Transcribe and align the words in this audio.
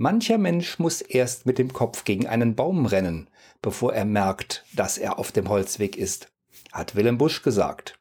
Mancher 0.00 0.38
Mensch 0.38 0.78
muss 0.78 1.00
erst 1.00 1.44
mit 1.44 1.58
dem 1.58 1.72
Kopf 1.72 2.04
gegen 2.04 2.28
einen 2.28 2.54
Baum 2.54 2.86
rennen, 2.86 3.28
bevor 3.60 3.92
er 3.92 4.04
merkt, 4.04 4.64
dass 4.72 4.96
er 4.96 5.18
auf 5.18 5.32
dem 5.32 5.48
Holzweg 5.48 5.96
ist, 5.96 6.30
hat 6.70 6.94
Willem 6.94 7.18
Busch 7.18 7.42
gesagt. 7.42 7.98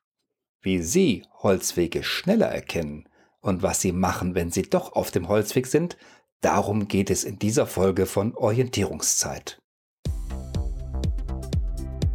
Wie 0.62 0.83
Sie 0.83 1.23
Holzwege 1.41 2.04
schneller 2.04 2.49
erkennen 2.49 3.10
und 3.41 3.63
was 3.63 3.81
Sie 3.81 3.94
machen, 3.94 4.36
wenn 4.36 4.52
Sie 4.52 4.62
doch 4.62 4.94
auf 4.94 5.10
dem 5.10 5.28
Holzweg 5.28 5.65
sind, 5.65 5.97
darum 6.41 6.88
geht 6.88 7.10
es 7.10 7.23
in 7.23 7.39
dieser 7.39 7.65
Folge 7.65 8.06
von 8.06 8.36
Orientierungszeit. 8.36 9.58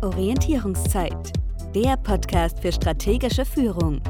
Orientierungszeit, 0.01 1.33
der 1.75 1.97
Podcast 1.97 2.61
für 2.61 2.71
strategische 2.71 3.45
Führung. 3.45 4.01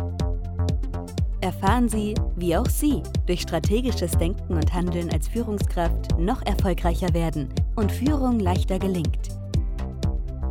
Erfahren 1.42 1.88
Sie, 1.88 2.14
wie 2.36 2.56
auch 2.56 2.68
Sie 2.68 3.02
durch 3.26 3.40
strategisches 3.40 4.12
Denken 4.12 4.54
und 4.54 4.72
Handeln 4.72 5.10
als 5.10 5.26
Führungskraft 5.26 6.16
noch 6.16 6.40
erfolgreicher 6.46 7.12
werden 7.14 7.48
und 7.74 7.90
Führung 7.90 8.38
leichter 8.38 8.78
gelingt. 8.78 9.30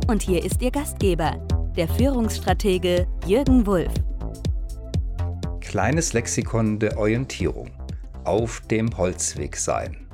Und 0.06 0.20
hier 0.20 0.44
ist 0.44 0.60
Ihr 0.60 0.70
Gastgeber, 0.70 1.38
der 1.78 1.88
Führungsstratege 1.88 3.06
Jürgen 3.26 3.66
Wulff. 3.66 3.94
Kleines 5.60 6.12
Lexikon 6.12 6.78
der 6.78 6.98
Orientierung. 6.98 7.70
Auf 8.24 8.60
dem 8.70 8.94
Holzweg 8.98 9.56
sein. 9.56 10.06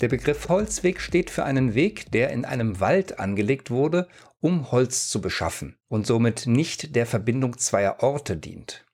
Der 0.00 0.08
Begriff 0.08 0.48
Holzweg 0.48 1.00
steht 1.00 1.30
für 1.30 1.44
einen 1.44 1.74
Weg, 1.74 2.10
der 2.10 2.30
in 2.30 2.44
einem 2.44 2.80
Wald 2.80 3.20
angelegt 3.20 3.70
wurde, 3.70 4.08
um 4.40 4.72
Holz 4.72 5.10
zu 5.10 5.20
beschaffen 5.20 5.76
und 5.86 6.08
somit 6.08 6.48
nicht 6.48 6.96
der 6.96 7.06
Verbindung 7.06 7.56
zweier 7.58 8.02
Orte 8.02 8.36
dient. 8.36 8.84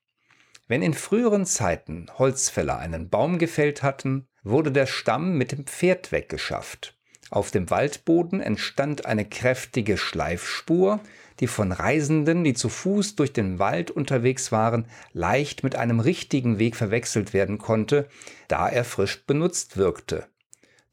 Wenn 0.67 0.81
in 0.81 0.95
früheren 0.95 1.45
Zeiten 1.45 2.07
Holzfäller 2.17 2.79
einen 2.79 3.09
Baum 3.09 3.37
gefällt 3.37 3.83
hatten, 3.83 4.27
wurde 4.43 4.71
der 4.71 4.87
Stamm 4.87 5.37
mit 5.37 5.51
dem 5.51 5.65
Pferd 5.65 6.11
weggeschafft. 6.11 6.97
Auf 7.29 7.51
dem 7.51 7.69
Waldboden 7.69 8.39
entstand 8.39 9.05
eine 9.05 9.25
kräftige 9.25 9.97
Schleifspur, 9.97 10.99
die 11.39 11.47
von 11.47 11.71
Reisenden, 11.71 12.43
die 12.43 12.53
zu 12.53 12.69
Fuß 12.69 13.15
durch 13.15 13.33
den 13.33 13.59
Wald 13.59 13.91
unterwegs 13.91 14.51
waren, 14.51 14.87
leicht 15.11 15.63
mit 15.63 15.75
einem 15.75 15.99
richtigen 15.99 16.59
Weg 16.59 16.75
verwechselt 16.75 17.33
werden 17.33 17.57
konnte, 17.57 18.07
da 18.47 18.69
er 18.69 18.85
frisch 18.85 19.25
benutzt 19.25 19.77
wirkte. 19.77 20.27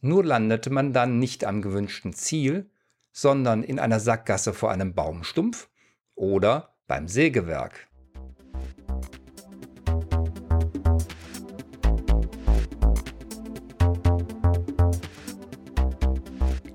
Nur 0.01 0.25
landete 0.25 0.71
man 0.71 0.93
dann 0.93 1.19
nicht 1.19 1.45
am 1.45 1.63
gewünschten 1.63 2.13
Ziel, 2.13 2.71
sondern 3.13 3.63
in 3.63 3.79
einer 3.79 4.01
Sackgasse 4.01 4.53
vor 4.53 4.71
einem 4.71 4.95
Baumstumpf 4.95 5.69
oder 6.15 6.75
beim 6.89 7.09
Sägewerk. 7.09 7.89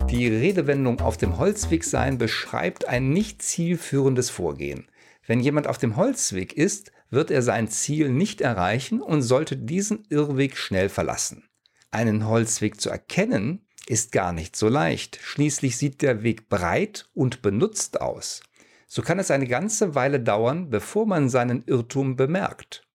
Die 0.09 0.27
Redewendung 0.29 1.01
auf 1.01 1.17
dem 1.17 1.37
Holzweg 1.37 1.83
sein 1.83 2.17
beschreibt 2.17 2.87
ein 2.87 3.09
nicht 3.09 3.41
zielführendes 3.41 4.29
Vorgehen. 4.29 4.87
Wenn 5.25 5.41
jemand 5.41 5.67
auf 5.67 5.77
dem 5.77 5.97
Holzweg 5.97 6.53
ist, 6.53 6.93
wird 7.09 7.29
er 7.29 7.41
sein 7.41 7.67
Ziel 7.67 8.09
nicht 8.09 8.39
erreichen 8.39 9.01
und 9.01 9.21
sollte 9.21 9.57
diesen 9.57 10.05
Irrweg 10.09 10.55
schnell 10.55 10.87
verlassen. 10.87 11.43
Einen 11.91 12.25
Holzweg 12.25 12.79
zu 12.79 12.89
erkennen 12.89 13.65
ist 13.85 14.13
gar 14.13 14.31
nicht 14.31 14.55
so 14.55 14.69
leicht. 14.69 15.19
Schließlich 15.21 15.75
sieht 15.75 16.01
der 16.01 16.23
Weg 16.23 16.47
breit 16.47 17.09
und 17.13 17.41
benutzt 17.41 17.99
aus. 17.99 18.43
So 18.87 19.01
kann 19.01 19.19
es 19.19 19.29
eine 19.29 19.47
ganze 19.47 19.93
Weile 19.93 20.21
dauern, 20.21 20.69
bevor 20.69 21.05
man 21.05 21.29
seinen 21.29 21.63
Irrtum 21.65 22.15
bemerkt. 22.15 22.87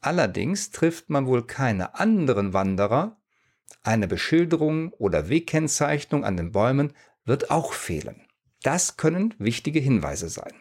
Allerdings 0.00 0.70
trifft 0.70 1.10
man 1.10 1.26
wohl 1.26 1.46
keine 1.46 1.98
anderen 1.98 2.54
Wanderer, 2.54 3.19
eine 3.82 4.08
Beschilderung 4.08 4.92
oder 4.94 5.28
Wegkennzeichnung 5.28 6.24
an 6.24 6.36
den 6.36 6.52
Bäumen 6.52 6.92
wird 7.24 7.50
auch 7.50 7.72
fehlen. 7.72 8.26
Das 8.62 8.96
können 8.96 9.34
wichtige 9.38 9.80
Hinweise 9.80 10.28
sein. 10.28 10.52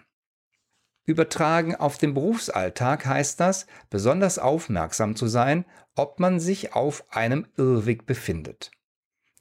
Übertragen 1.05 1.75
auf 1.75 1.97
den 1.97 2.13
Berufsalltag 2.13 3.05
heißt 3.05 3.39
das, 3.39 3.65
besonders 3.89 4.37
aufmerksam 4.37 5.15
zu 5.15 5.27
sein, 5.27 5.65
ob 5.95 6.19
man 6.19 6.39
sich 6.39 6.73
auf 6.73 7.03
einem 7.09 7.47
Irrweg 7.57 8.05
befindet. 8.05 8.71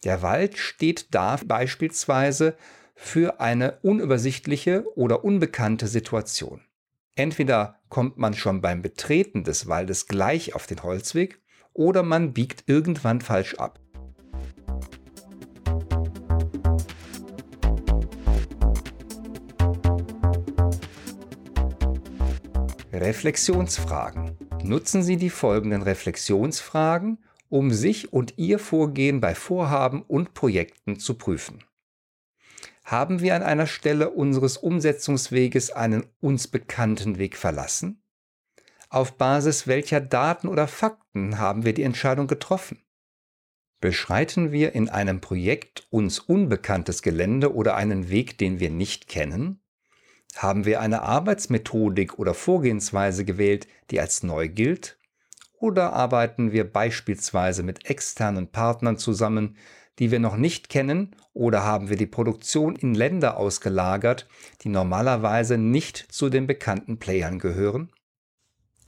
Der 0.04 0.22
Wald 0.22 0.56
steht 0.56 1.14
da 1.14 1.38
beispielsweise 1.44 2.56
für 2.94 3.40
eine 3.40 3.78
unübersichtliche 3.82 4.84
oder 4.96 5.24
unbekannte 5.24 5.88
Situation. 5.88 6.62
Entweder 7.14 7.80
kommt 7.88 8.16
man 8.16 8.34
schon 8.34 8.60
beim 8.60 8.80
Betreten 8.80 9.44
des 9.44 9.68
Waldes 9.68 10.06
gleich 10.06 10.54
auf 10.54 10.66
den 10.66 10.82
Holzweg 10.82 11.40
oder 11.78 12.02
man 12.02 12.32
biegt 12.32 12.64
irgendwann 12.66 13.20
falsch 13.20 13.54
ab. 13.54 13.78
Reflexionsfragen. 22.92 24.36
Nutzen 24.64 25.04
Sie 25.04 25.16
die 25.16 25.30
folgenden 25.30 25.82
Reflexionsfragen, 25.82 27.18
um 27.48 27.70
sich 27.70 28.12
und 28.12 28.34
Ihr 28.38 28.58
Vorgehen 28.58 29.20
bei 29.20 29.36
Vorhaben 29.36 30.02
und 30.02 30.34
Projekten 30.34 30.98
zu 30.98 31.14
prüfen. 31.14 31.62
Haben 32.84 33.20
wir 33.20 33.36
an 33.36 33.42
einer 33.44 33.68
Stelle 33.68 34.10
unseres 34.10 34.56
Umsetzungsweges 34.56 35.70
einen 35.70 36.06
uns 36.20 36.48
bekannten 36.48 37.18
Weg 37.18 37.36
verlassen? 37.36 38.02
Auf 38.90 39.18
Basis 39.18 39.66
welcher 39.66 40.00
Daten 40.00 40.48
oder 40.48 40.66
Fakten 40.66 41.38
haben 41.38 41.66
wir 41.66 41.74
die 41.74 41.82
Entscheidung 41.82 42.26
getroffen? 42.26 42.82
Beschreiten 43.80 44.50
wir 44.50 44.74
in 44.74 44.88
einem 44.88 45.20
Projekt 45.20 45.86
uns 45.90 46.18
unbekanntes 46.18 47.02
Gelände 47.02 47.54
oder 47.54 47.76
einen 47.76 48.08
Weg, 48.08 48.38
den 48.38 48.60
wir 48.60 48.70
nicht 48.70 49.06
kennen? 49.06 49.60
Haben 50.36 50.64
wir 50.64 50.80
eine 50.80 51.02
Arbeitsmethodik 51.02 52.18
oder 52.18 52.32
Vorgehensweise 52.32 53.26
gewählt, 53.26 53.68
die 53.90 54.00
als 54.00 54.22
neu 54.22 54.48
gilt? 54.48 54.98
Oder 55.52 55.92
arbeiten 55.92 56.52
wir 56.52 56.70
beispielsweise 56.70 57.62
mit 57.62 57.90
externen 57.90 58.50
Partnern 58.50 58.96
zusammen, 58.96 59.58
die 59.98 60.10
wir 60.10 60.18
noch 60.18 60.36
nicht 60.36 60.70
kennen? 60.70 61.14
Oder 61.34 61.62
haben 61.62 61.90
wir 61.90 61.96
die 61.96 62.06
Produktion 62.06 62.74
in 62.74 62.94
Länder 62.94 63.36
ausgelagert, 63.36 64.28
die 64.62 64.70
normalerweise 64.70 65.58
nicht 65.58 66.06
zu 66.10 66.30
den 66.30 66.46
bekannten 66.46 66.98
Playern 66.98 67.38
gehören? 67.38 67.92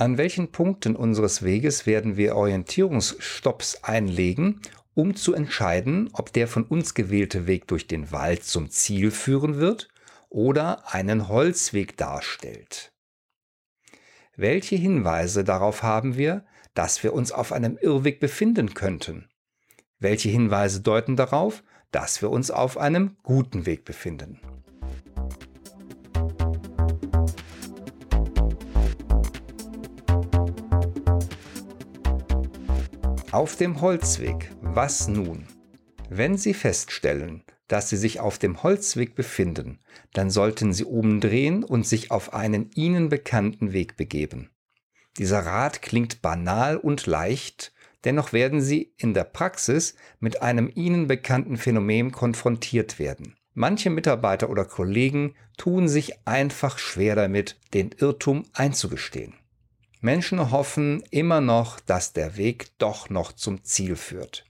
An 0.00 0.16
welchen 0.16 0.50
Punkten 0.50 0.96
unseres 0.96 1.42
Weges 1.42 1.84
werden 1.84 2.16
wir 2.16 2.34
Orientierungsstopps 2.34 3.84
einlegen, 3.84 4.62
um 4.94 5.14
zu 5.14 5.34
entscheiden, 5.34 6.08
ob 6.14 6.32
der 6.32 6.48
von 6.48 6.64
uns 6.64 6.94
gewählte 6.94 7.46
Weg 7.46 7.68
durch 7.68 7.86
den 7.86 8.10
Wald 8.10 8.42
zum 8.42 8.70
Ziel 8.70 9.10
führen 9.10 9.58
wird 9.58 9.88
oder 10.30 10.94
einen 10.94 11.28
Holzweg 11.28 11.98
darstellt? 11.98 12.94
Welche 14.34 14.76
Hinweise 14.76 15.44
darauf 15.44 15.82
haben 15.82 16.16
wir, 16.16 16.46
dass 16.72 17.02
wir 17.02 17.12
uns 17.12 17.30
auf 17.30 17.52
einem 17.52 17.76
Irrweg 17.76 18.20
befinden 18.20 18.72
könnten? 18.72 19.28
Welche 19.98 20.30
Hinweise 20.30 20.80
deuten 20.80 21.16
darauf, 21.16 21.62
dass 21.90 22.22
wir 22.22 22.30
uns 22.30 22.50
auf 22.50 22.78
einem 22.78 23.18
guten 23.22 23.66
Weg 23.66 23.84
befinden? 23.84 24.40
Auf 33.32 33.54
dem 33.54 33.80
Holzweg, 33.80 34.50
was 34.60 35.06
nun? 35.06 35.46
Wenn 36.08 36.36
Sie 36.36 36.52
feststellen, 36.52 37.44
dass 37.68 37.88
Sie 37.88 37.96
sich 37.96 38.18
auf 38.18 38.38
dem 38.38 38.64
Holzweg 38.64 39.14
befinden, 39.14 39.78
dann 40.12 40.30
sollten 40.30 40.72
Sie 40.72 40.82
umdrehen 40.82 41.62
und 41.62 41.86
sich 41.86 42.10
auf 42.10 42.34
einen 42.34 42.72
Ihnen 42.74 43.08
bekannten 43.08 43.72
Weg 43.72 43.96
begeben. 43.96 44.50
Dieser 45.16 45.46
Rat 45.46 45.80
klingt 45.80 46.22
banal 46.22 46.76
und 46.76 47.06
leicht, 47.06 47.72
dennoch 48.04 48.32
werden 48.32 48.60
Sie 48.60 48.94
in 48.96 49.14
der 49.14 49.24
Praxis 49.24 49.94
mit 50.18 50.42
einem 50.42 50.68
Ihnen 50.74 51.06
bekannten 51.06 51.56
Phänomen 51.56 52.10
konfrontiert 52.10 52.98
werden. 52.98 53.36
Manche 53.54 53.90
Mitarbeiter 53.90 54.50
oder 54.50 54.64
Kollegen 54.64 55.36
tun 55.56 55.86
sich 55.86 56.26
einfach 56.26 56.78
schwer 56.78 57.14
damit, 57.14 57.60
den 57.74 57.92
Irrtum 57.96 58.42
einzugestehen. 58.54 59.34
Menschen 60.02 60.50
hoffen 60.50 61.02
immer 61.10 61.42
noch, 61.42 61.78
dass 61.78 62.14
der 62.14 62.38
Weg 62.38 62.78
doch 62.78 63.10
noch 63.10 63.32
zum 63.32 63.64
Ziel 63.64 63.96
führt. 63.96 64.46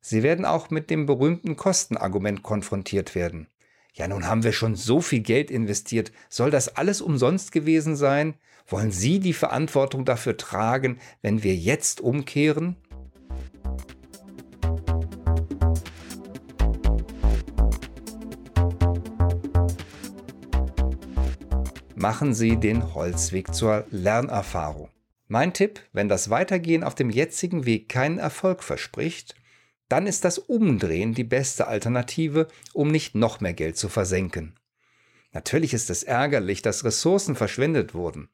Sie 0.00 0.22
werden 0.22 0.46
auch 0.46 0.70
mit 0.70 0.88
dem 0.88 1.04
berühmten 1.04 1.56
Kostenargument 1.56 2.42
konfrontiert 2.42 3.14
werden. 3.14 3.48
Ja, 3.92 4.08
nun 4.08 4.26
haben 4.26 4.44
wir 4.44 4.52
schon 4.52 4.76
so 4.76 5.02
viel 5.02 5.20
Geld 5.20 5.50
investiert. 5.50 6.10
Soll 6.30 6.50
das 6.50 6.76
alles 6.76 7.02
umsonst 7.02 7.52
gewesen 7.52 7.96
sein? 7.96 8.34
Wollen 8.66 8.90
Sie 8.90 9.20
die 9.20 9.34
Verantwortung 9.34 10.06
dafür 10.06 10.38
tragen, 10.38 10.98
wenn 11.20 11.42
wir 11.42 11.54
jetzt 11.54 12.00
umkehren? 12.00 12.76
Machen 21.98 22.32
Sie 22.32 22.56
den 22.56 22.94
Holzweg 22.94 23.54
zur 23.54 23.84
Lernerfahrung. 23.90 24.90
Mein 25.26 25.52
Tipp, 25.52 25.80
wenn 25.92 26.08
das 26.08 26.30
Weitergehen 26.30 26.84
auf 26.84 26.94
dem 26.94 27.10
jetzigen 27.10 27.66
Weg 27.66 27.88
keinen 27.88 28.18
Erfolg 28.18 28.62
verspricht, 28.62 29.34
dann 29.88 30.06
ist 30.06 30.24
das 30.24 30.38
Umdrehen 30.38 31.12
die 31.14 31.24
beste 31.24 31.66
Alternative, 31.66 32.48
um 32.72 32.88
nicht 32.90 33.14
noch 33.14 33.40
mehr 33.40 33.52
Geld 33.52 33.76
zu 33.76 33.88
versenken. 33.88 34.54
Natürlich 35.32 35.74
ist 35.74 35.90
es 35.90 36.02
ärgerlich, 36.02 36.62
dass 36.62 36.84
Ressourcen 36.84 37.34
verschwendet 37.34 37.94
wurden. 37.94 38.28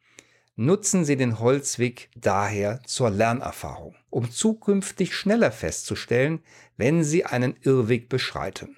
Nutzen 0.57 1.05
Sie 1.05 1.17
den 1.17 1.41
Holzweg 1.41 2.11
daher 2.15 2.81
zur 2.85 3.11
Lernerfahrung, 3.11 3.97
um 4.11 4.31
zukünftig 4.31 5.15
schneller 5.15 5.51
festzustellen, 5.51 6.43
wenn 6.77 7.03
Sie 7.03 7.25
einen 7.25 7.57
Irrweg 7.63 8.09
beschreiten. 8.09 8.77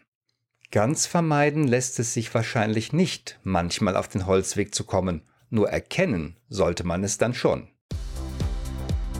Ganz 0.73 1.07
vermeiden 1.07 1.67
lässt 1.67 1.99
es 2.01 2.13
sich 2.13 2.35
wahrscheinlich 2.35 2.93
nicht, 2.93 3.39
manchmal 3.45 3.97
auf 3.97 4.09
den 4.09 4.27
Holzweg 4.27 4.75
zu 4.75 4.85
kommen, 4.85 5.23
nur 5.49 5.71
erkennen 5.71 6.37
sollte 6.49 6.85
man 6.85 7.05
es 7.05 7.19
dann 7.19 7.35
schon. 7.35 7.69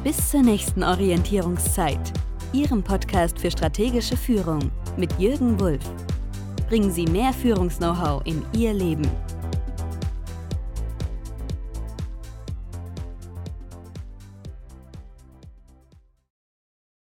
Bis 0.03 0.31
zur 0.31 0.43
nächsten 0.43 0.83
Orientierungszeit. 0.83 2.13
Ihrem 2.53 2.83
Podcast 2.83 3.39
für 3.39 3.51
strategische 3.51 4.17
Führung 4.17 4.71
mit 4.97 5.13
Jürgen 5.19 5.59
Wulff. 5.61 5.85
Bringen 6.69 6.91
Sie 6.91 7.07
mehr 7.07 7.33
Führungs-Know-how 7.33 8.23
in 8.25 8.45
Ihr 8.53 8.73
Leben. 8.73 9.09